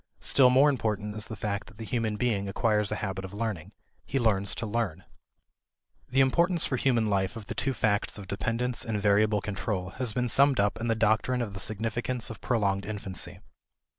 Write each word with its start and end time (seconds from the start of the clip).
Still 0.19 0.49
more 0.49 0.67
important 0.71 1.15
is 1.15 1.27
the 1.27 1.35
fact 1.35 1.67
that 1.67 1.77
the 1.77 1.83
human 1.85 2.15
being 2.15 2.49
acquires 2.49 2.91
a 2.91 2.95
habit 3.05 3.23
of 3.23 3.35
learning. 3.35 3.71
He 4.03 4.17
learns 4.17 4.55
to 4.55 4.65
learn. 4.65 5.03
The 6.09 6.21
importance 6.21 6.65
for 6.65 6.75
human 6.75 7.05
life 7.05 7.35
of 7.35 7.45
the 7.45 7.53
two 7.53 7.75
facts 7.75 8.17
of 8.17 8.25
dependence 8.27 8.83
and 8.83 8.99
variable 8.99 9.41
control 9.41 9.89
has 9.99 10.11
been 10.11 10.27
summed 10.27 10.59
up 10.59 10.81
in 10.81 10.87
the 10.87 10.95
doctrine 10.95 11.43
of 11.43 11.53
the 11.53 11.59
significance 11.59 12.31
of 12.31 12.41
prolonged 12.41 12.87
infancy. 12.87 13.41